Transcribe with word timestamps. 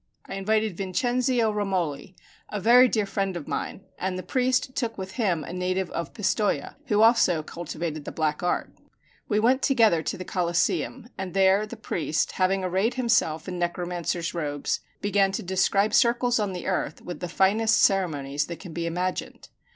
I 0.25 0.33
invited 0.33 0.77
Vincenzio 0.77 1.51
Romoli, 1.53 2.15
a 2.49 2.59
very 2.59 2.87
dear 2.87 3.05
friend 3.05 3.37
of 3.37 3.47
mine, 3.47 3.81
and 3.99 4.17
the 4.17 4.23
priest 4.23 4.73
took 4.75 4.97
with 4.97 5.11
him 5.11 5.43
a 5.43 5.53
native 5.53 5.91
of 5.91 6.11
Pistoja, 6.15 6.75
who 6.87 7.03
also 7.03 7.43
cultivated 7.43 8.03
the 8.05 8.11
black 8.11 8.41
art. 8.41 8.73
We 9.29 9.39
went 9.39 9.61
together 9.61 10.01
to 10.01 10.17
the 10.17 10.25
Coliseum; 10.25 11.07
and 11.19 11.35
there 11.35 11.67
the 11.67 11.77
priest, 11.77 12.31
having 12.31 12.63
arrayed 12.63 12.95
himself 12.95 13.47
in 13.47 13.59
necromancer's 13.59 14.33
robes, 14.33 14.79
began 15.01 15.31
to 15.33 15.43
describe 15.43 15.93
circles 15.93 16.39
on 16.39 16.53
the 16.53 16.65
earth 16.65 17.03
with 17.03 17.19
the 17.19 17.29
finest 17.29 17.79
ceremonies 17.83 18.47
that 18.47 18.59
can 18.59 18.73
be 18.73 18.87
imagined. 18.87 19.49